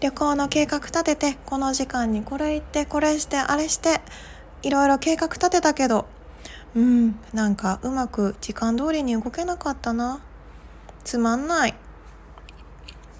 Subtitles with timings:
[0.00, 4.00] 旅行の計画立ててこの時間にこれ行ってこれしてあれして
[4.62, 6.06] いろいろ計画立てたけど
[6.74, 10.20] うんなんかうまく時間通りに動けなかったな。
[11.02, 11.74] つまんない。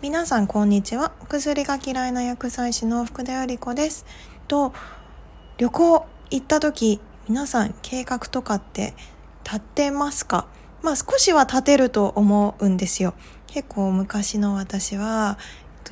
[0.02, 1.12] 皆さんこんにちは。
[1.28, 4.06] 薬が嫌いな薬剤師の福田より子です。
[4.48, 4.72] と
[5.58, 8.94] 旅行行った時皆さん計画とかって
[9.44, 10.46] 立ってますか？
[10.82, 13.14] まあ少しは立てると思うんですよ。
[13.48, 15.36] 結構昔の私は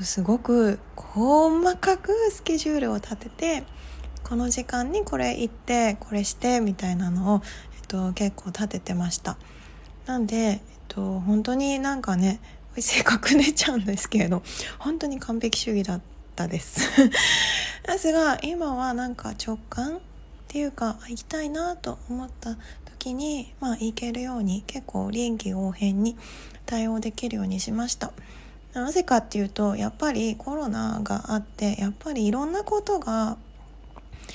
[0.01, 3.65] すごく細かくスケジュールを立てて
[4.23, 7.43] この時間にこれ行ってこれしてみたいなのを、
[7.77, 9.39] えっと、結構立ててました
[10.07, 12.41] なんで、えっと、本当になんかね
[12.77, 14.43] 性格出ちゃうんですけれど
[14.79, 16.01] 本当に完璧主義だっ
[16.37, 16.89] たです
[17.87, 20.01] ですが今はなんか直感っ
[20.47, 26.17] ていうか行きたいなと思った時にまあ行けるように結構臨機応変に
[26.67, 28.13] 対応できるようにしました。
[28.75, 33.37] なぜかっていうとやっぱりコロナがあってやっぱりいろんなことが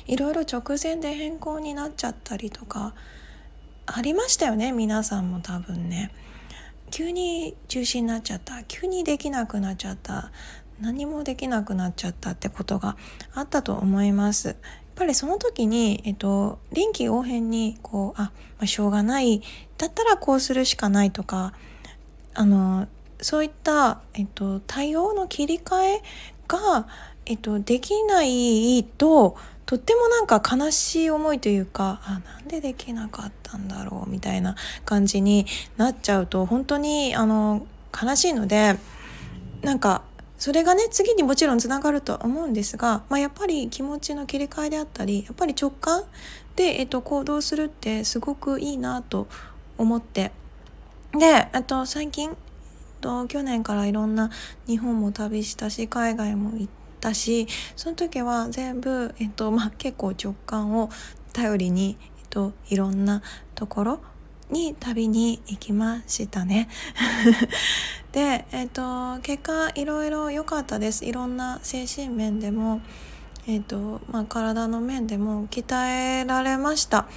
[0.08, 2.94] いろいろ直前で変更になっちゃったりとか
[3.86, 6.12] ありましたよね皆さんも多分ね。
[6.90, 10.31] 急に中止になっちゃった急にできなくなっちゃった
[10.80, 12.97] 何もできなくなっちゃったってことが
[13.34, 14.50] あったと思います。
[14.50, 14.58] やっ
[14.95, 19.42] ぱりその時に、えっと、臨機応変にこうあ、まあ、しょうがない
[19.80, 21.53] だったらこうするしかないとか
[22.36, 22.88] あの
[23.23, 26.02] そういった、えっと、対応の切り替え
[26.47, 26.88] が、
[27.25, 35.45] えっと、できないととってもなんか悲しい思いというかあなんでできなかったんだろうみたいな感じに
[35.77, 37.66] なっちゃうと本当にあの
[37.99, 38.75] 悲しいので
[39.61, 40.03] なんか
[40.38, 46.03] それがね次にもちろんつながるとは思うんですが、まあ、やっぱり気持ちの切り替えであったりやっぱり直感
[46.57, 49.27] で、えっと、行動するってすごくいいなと
[49.77, 50.31] 思って。
[51.17, 52.35] であと最近
[53.04, 54.32] と去年からいろんな
[54.66, 56.68] 日本も旅したし海外も行っ
[57.02, 60.90] たしその時は全部、えっとまあ、結構直感を
[61.34, 63.22] 頼りに、えっと、いろんな
[63.56, 64.00] ところ
[64.50, 66.69] に旅に行きましたね。
[68.12, 71.06] で、えっと、結果いろいろ良かったです。
[71.06, 72.81] いろんな精神面でも、
[73.47, 77.08] えっとまあ、体の面でも鍛えられました。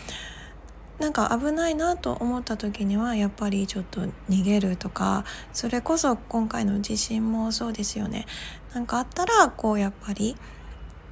[0.98, 8.26] なんか危ないなと思った時にはやっぱりちょっと逃げるとかそれこそ今回の地震もそうですよね。
[8.72, 10.36] なんかあったらこうやっぱり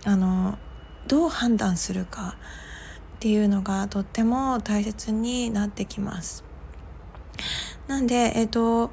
[0.05, 0.59] あの
[1.07, 2.37] どう判断するか
[3.17, 6.45] っていうのがとっても大切になってきます。
[7.87, 8.91] なんでえっ、と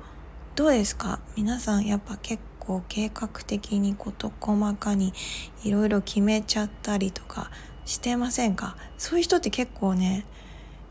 [0.55, 1.19] どうですか？
[1.37, 5.13] 皆さんやっぱ結構計画的に事細かに
[5.63, 7.49] いろいろ決めちゃったりとか
[7.85, 8.75] してませんか？
[8.97, 10.25] そういう人って結構ね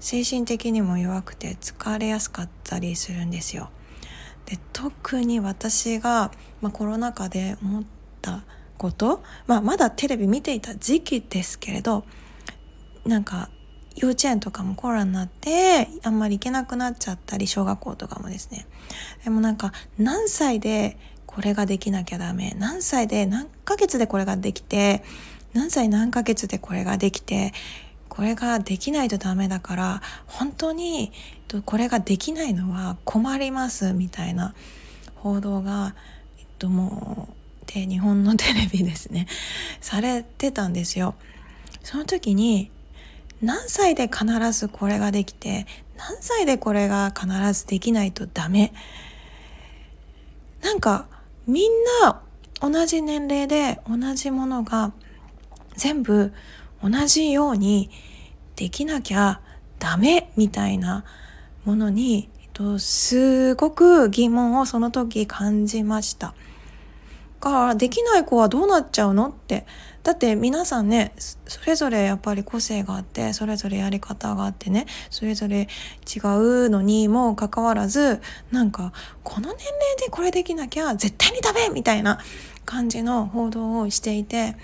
[0.00, 3.70] 精神的にも弱くて疲れやすかったりするんですよ。
[4.46, 7.84] で特に私が、まあ、コロナ禍で思っ
[8.20, 8.42] た
[8.78, 12.04] こと、まあ、まだテレビ見ていた時期ですけれど
[13.04, 13.50] なんか
[13.96, 18.66] 幼稚園とかもコロナになってあんまり行けなくなっちゃったり小学校とかもですね
[19.22, 20.96] でもなんか何歳で
[21.26, 25.04] これができなきゃダメ何歳で何ヶ月でこれができて
[25.52, 27.52] 何歳何ヶ月でこれができて
[28.20, 31.10] これができないとダメだから本当に
[31.64, 34.52] これができないのは困りますみたいな
[35.14, 35.94] 報道が、
[36.38, 37.30] えっと、も
[37.64, 39.26] うで日本のテレビですね
[39.80, 41.14] されてたんですよ。
[41.82, 42.70] その時に
[43.40, 45.66] 何歳で必ずこれができて
[45.96, 48.74] 何歳でこれが必ずできないとダメ
[50.60, 51.06] なんか
[51.46, 51.70] みん
[52.02, 52.20] な
[52.60, 54.92] 同じ年齢で同じものが
[55.74, 56.34] 全部
[56.82, 57.88] 同じように
[58.60, 59.40] できなきゃ
[59.78, 61.06] ダメみたいな
[61.64, 66.34] ものに、えっと、すごく疑問をその時感じました。
[67.40, 69.64] からできない子はどうなっちゃうのって
[70.02, 75.66] だって皆さんねそれぞれやっぱり個性があってそれぞれやり方があってねそれぞれ
[76.14, 78.20] 違うのにもかかわらず
[78.50, 78.92] なんか
[79.24, 79.56] この年齢
[80.04, 82.18] でこれできなきゃ絶対にダメみたいな
[82.66, 84.54] 感じの報道をしていて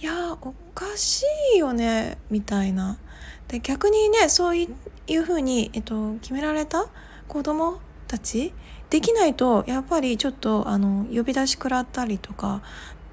[0.00, 1.24] いやおかし
[1.54, 2.98] いよねみたいな。
[3.48, 4.68] で逆にねそうい
[5.16, 6.86] うふうに、えっと、決められた
[7.28, 8.52] 子供たち
[8.90, 12.62] できないとやっぱりちょっとあの呼び出し食らったりとか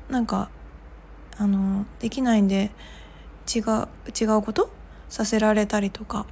[0.10, 0.50] なんか
[1.38, 2.72] あのできないんで
[3.54, 3.88] 違う
[4.20, 4.70] 違うこと
[5.10, 6.26] させられたりとか。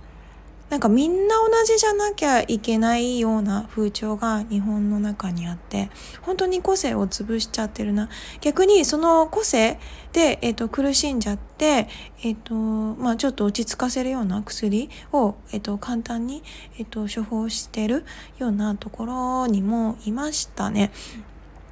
[0.71, 5.89] なんかみんな同じじゃなきゃいけないような風潮が日本の中にあって
[6.21, 8.07] 本当に個性を潰しちゃってるな
[8.39, 9.77] 逆にその個性
[10.13, 11.89] で、えーと、苦しんじゃって、
[12.23, 16.41] えーとまあ、ちょっと落ち着かせるような薬を、えーと、簡単に、
[16.79, 18.05] えーと処方してる
[18.37, 20.93] ようなところにもいましたね。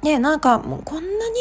[0.02, 1.36] ねなんかもうこんなに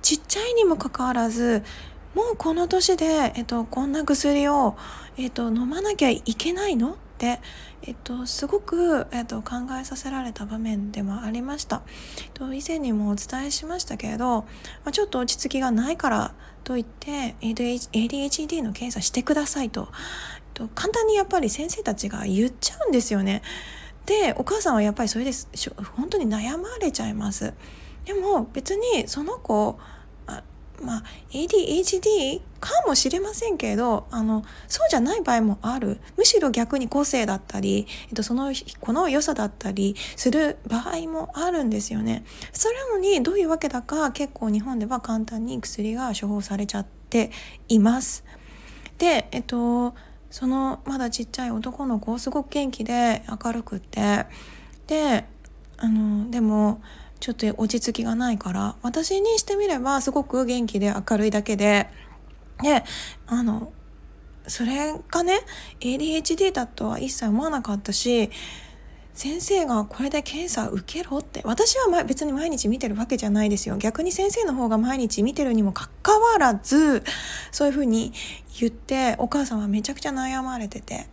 [0.00, 1.64] ちっちゃいにもかかわらず
[2.14, 4.76] もうこの年で、えっと、こんな薬を、
[5.16, 6.92] えっと、飲まなきゃいけないの？
[6.92, 7.40] って、
[7.82, 11.82] えっと、すごく、えっと、考えさせられた場面でもありました。
[12.22, 14.46] えっと、以前にもお伝えしましたけれど、ま
[14.86, 23.42] あ、ちょっと落ち着きがないからといって ADHD の検査してくださいと、えっと、簡単にやっぱり先生たちが言っちゃうんですよね。
[24.06, 25.48] でお母さんはやっぱりそれです
[25.96, 27.52] 本当に悩まれちゃいます。
[28.04, 29.78] でも別にその子
[30.82, 42.24] まあ、ADHD かもしれませんけどあのそうじゃない場合もあるむしろ逆に個性だったり、えっと、そのこの良さだったりする場合もあるんですよね。
[42.52, 47.30] それなのにどういうわけだか結構日本では簡単に薬が処方されちゃって
[47.68, 48.24] います。
[48.98, 49.94] で、えっと、
[50.30, 54.26] そのまだちっちゃい男の子すごく元気で明るくって
[54.86, 55.24] で
[55.76, 56.82] あのでも
[57.20, 61.88] ちょっと落ち着きがないから私にしてみればすごく元気で明るいだけで
[62.62, 62.84] で
[63.26, 63.72] あの
[64.46, 65.40] それがね
[65.80, 68.30] ADHD だとは一切思わなかったし
[69.14, 73.76] 先生がこれで検査受けろって私は別に毎日見てるわけじゃないですよ。
[73.76, 77.02] 逆に先生の方が毎日見てるにもかかわらず
[77.50, 78.12] そういうふうに
[78.60, 81.08] 言ってお母さんはめちゃくちゃ悩まれてて。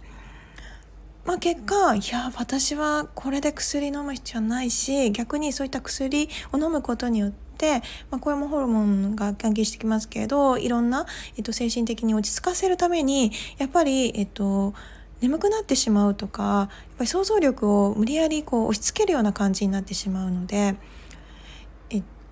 [1.26, 7.82] まあ、結果いや私はこれで薬飲む必要ないし逆にそういった薬を飲むことによって、
[8.12, 14.76] まあ、これもホルモンが関係してきますけどいろんな、えっと、精神的に落ち着かせるためにやっぱり、えっと、
[15.22, 20.76] 眠くなってしまうとかやっぱり想像力を無理やりこう押し付けるような感じになってしまうので。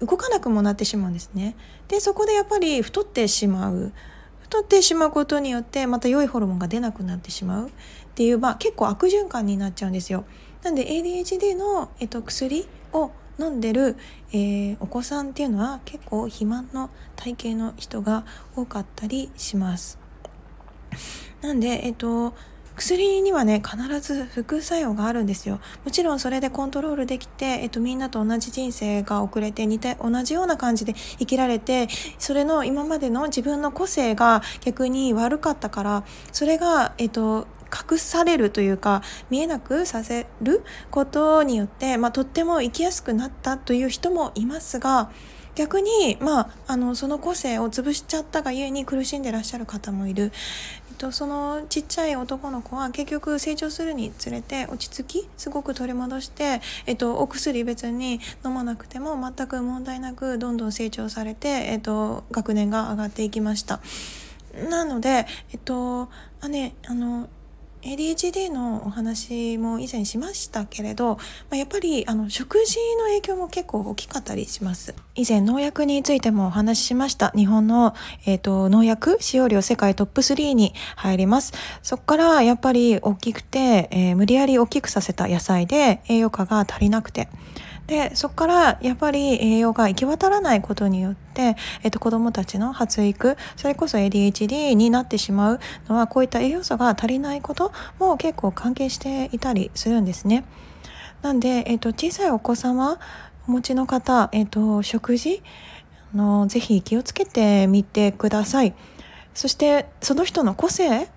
[0.05, 1.55] 動かなくもなってしまうんですね。
[1.87, 3.93] でそこでやっぱり太ってしまう
[4.53, 7.71] 太ってしまうことによってまた良いホルモンが出なくなってしまうっ
[8.13, 10.25] ていう、まあ、結構悪循環になっちゃうんですよ。
[10.61, 13.09] なんで ADHD の、えっと、薬を
[13.39, 13.97] 飲んでる、
[14.31, 19.97] えー、お子さんっていうのは結構肥満の体型の人が多かったりします。
[21.41, 22.35] なんで、えっと、
[22.75, 31.87] 薬にはね必ず副作用があるんですよもちろんそれでコントロールできて、えっと、みんなと同じ人生が遅れて似て同じような感じで生きられて
[32.17, 45.11] それの今までの自分の個性が逆に悪かったからそれが、えっと、隠されるというか見えなくさせることによって、まあ、とっても生きやすくなったという人もいますが
[45.55, 50.31] 逆に、まあ、あのその個性を潰しちゃったがゆえに苦しんでらっしゃる方もいる。
[50.93, 63.81] と、そのちっちゃい男の子は結局成長するにつれて落ち着きすごく取り戻して、えっと、お薬別に飲まなくても全く問題なくどんどん成長されて、えっと、学年が上がっていきました。
[64.69, 66.09] なので、えっと、
[66.41, 67.27] あね、あの
[67.83, 71.19] ADHD のお話も以前しましたけれど、ま
[71.51, 74.95] あ、やっぱりあの食事の影響も結構大きかったりします。
[75.15, 77.31] 以前農薬についてもお話ししました。
[77.35, 77.93] 日本の、
[78.25, 81.53] えーと、農薬使用量世界トップ3に入ります。
[81.81, 87.27] そこからやっぱり大きくて、えー、無理やり大きくさせた野菜で栄養価が足りなくて。
[87.87, 95.59] でそこからやっぱり栄養が行き渡らないことによって、えっと、子どもたちの発育それこそ ADHD になってしまう
[95.89, 100.45] のはこういった栄養素が足りないことも結構関係していたりするんですね。
[101.21, 102.99] なんで、えっと、小さいお子様
[103.47, 105.41] お持ちの方、えっと、食事
[106.13, 108.73] のぜひ気をつけてみてください。
[109.33, 111.09] そしてその人の個性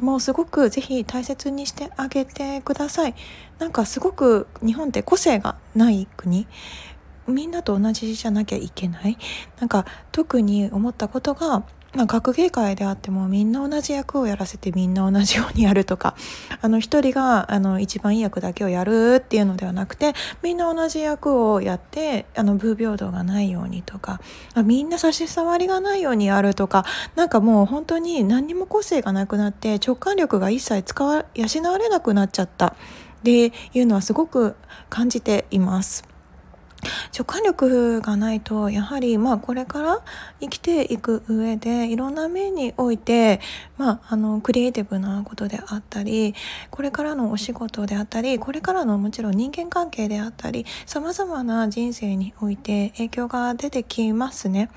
[0.00, 3.14] もうすごくぜひ大切にしてあげてください。
[3.58, 6.46] なんかすごく日本って個性がない国。
[7.26, 9.18] みんなと同じじゃなきゃいけない。
[9.60, 16.14] なんか特に思ったことがまあ、学芸会であってもみんな同じ役をやらせてみんな同じようにやるとか
[16.62, 24.20] あの一人があの一番いい役だけをやるっていうのではなくてみんな同じ役をやってあの不平等がないようにとか
[24.64, 26.84] みんな差し障りがないようにやるとか
[27.16, 32.66] なんかもう本当に何にも個性がなくなって直感力が一切使わ養われなくなっちゃった
[33.20, 34.54] っていうのはすごく
[34.88, 36.09] 感じています。
[37.16, 40.02] 直感力がないとやはりまあこれから
[40.40, 43.40] 生きていく上でいろんな面において、
[43.76, 46.34] まあ、あのクリエイティブなことであったり
[46.70, 54.70] これからのお仕事であったりこれからのもちろん人間関係であったりさまざまな人生において影響が出てきますね。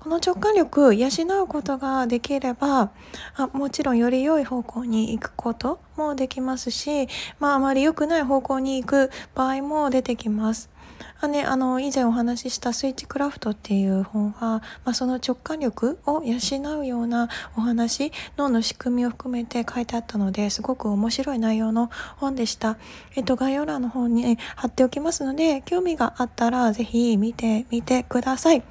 [0.00, 1.08] この直感力養
[1.42, 2.92] うことができれば
[3.34, 7.08] あもちろんより良い方向に行くこともできますし、
[7.40, 10.70] まあ、あまり良くない方向に行く場合も出てきます。
[11.20, 22.78] あね、あの、以前お話ししたスイッチクラフトっていう本は、まあ、その直感力を養うようなお話、脳の仕組みを含めて書いてあったので、すごく面白い内容の本でした。
[23.16, 28.62] えっと、概要欄の方に、貼っておきますので、興味があったらぜひ見てみてください。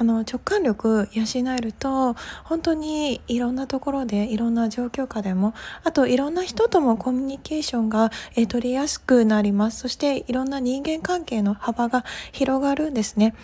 [0.00, 5.52] あの直感力養えると本当にいろんなところでいろんな状況下でも
[5.84, 9.80] あといろんな人ともコミュニケーションが、え取りやすくなります。
[9.80, 13.34] そしていろんな人間関係の幅が広がるんですね。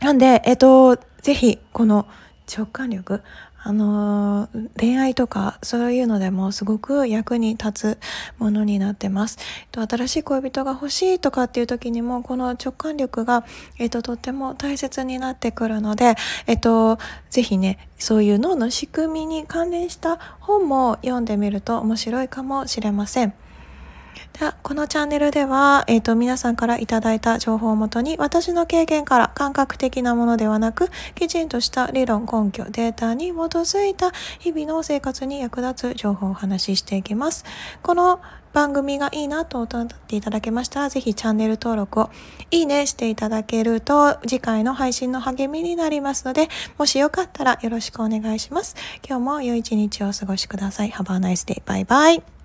[0.00, 2.08] なんでえっとぜひこの
[2.52, 3.22] 直感力
[3.66, 7.98] あの恋愛とかそういうのでもすごく役に立つ
[8.38, 9.38] ものになってます。
[9.72, 13.44] と新しい恋人が欲しいとかっていう時にもこの直感力が、
[13.80, 16.14] えっと、とっても大切になってくるので、
[16.46, 23.34] えっと、ぜひねそういう脳の仕組みに関連した本も読んでみると面白いかもしれません。
[24.38, 37.44] では、このチャンネルでは、えっ、ー、と、皆さんからいただいた情報をもとに、私の経験から感覚的なものではなく、きちんとした理論、根拠、データに基づいた日々の生活に役立つ情報をお話ししていきます。
[37.82, 38.20] この
[38.52, 42.10] 番組がいいなと思っていただけましたら、ぜひチャンネル登録を
[42.50, 48.74] いいねしていただけると、次回の配信の励みになりますので、もしよかったらよろしくお願いします。
[49.06, 50.90] 今日も良い一日をお過ごしください。
[50.90, 51.62] Have a nice day.
[51.66, 52.35] バイバイ。